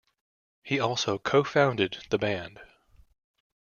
He 0.63 0.79
also 0.79 1.19
co-founded 1.19 1.99
the 2.09 2.17
band. 2.17 2.59